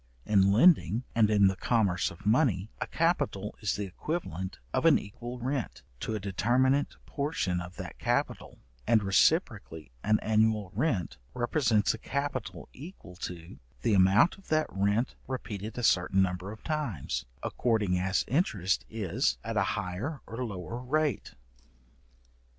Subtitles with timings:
[0.25, 4.97] In lending, and in the commerce of money, a capital is the equivalent of an
[4.97, 11.93] equal rent, to a determinate portion of that capital; and reciprocally an annual rent represents
[11.93, 17.25] a capital equal to the amount of that rent repeated a certain number of times,
[17.43, 21.35] according as interest is at a higher or lower rate.